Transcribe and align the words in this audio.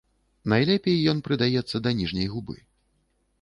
Найлепей 0.53 0.97
ён 1.13 1.21
прыдаецца 1.27 1.83
да 1.89 1.93
ніжняй 2.01 2.27
губы. 2.33 2.57